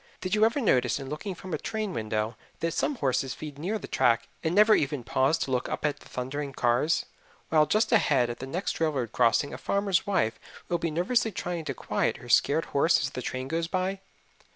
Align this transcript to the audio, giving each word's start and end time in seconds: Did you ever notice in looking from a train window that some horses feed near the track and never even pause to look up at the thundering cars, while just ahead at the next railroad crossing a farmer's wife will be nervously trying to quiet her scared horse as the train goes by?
Did 0.19 0.33
you 0.33 0.43
ever 0.45 0.59
notice 0.59 0.99
in 0.99 1.09
looking 1.09 1.35
from 1.35 1.53
a 1.53 1.59
train 1.59 1.93
window 1.93 2.35
that 2.59 2.73
some 2.73 2.95
horses 2.95 3.35
feed 3.35 3.59
near 3.59 3.77
the 3.77 3.87
track 3.87 4.27
and 4.43 4.55
never 4.55 4.73
even 4.73 5.03
pause 5.03 5.37
to 5.37 5.51
look 5.51 5.69
up 5.69 5.85
at 5.85 5.99
the 5.99 6.09
thundering 6.09 6.53
cars, 6.53 7.05
while 7.49 7.67
just 7.67 7.91
ahead 7.91 8.27
at 8.27 8.39
the 8.39 8.47
next 8.47 8.79
railroad 8.79 9.11
crossing 9.11 9.53
a 9.53 9.59
farmer's 9.59 10.07
wife 10.07 10.39
will 10.69 10.79
be 10.79 10.89
nervously 10.89 11.31
trying 11.31 11.65
to 11.65 11.75
quiet 11.75 12.17
her 12.17 12.29
scared 12.29 12.65
horse 12.73 12.99
as 12.99 13.11
the 13.11 13.21
train 13.21 13.47
goes 13.47 13.67
by? 13.67 13.99